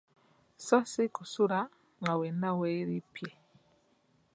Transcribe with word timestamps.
So 0.65 0.77
si 0.91 1.03
kusula 1.15 1.59
nga 2.01 2.13
wenna 2.19 2.49
weerippye. 2.59 3.31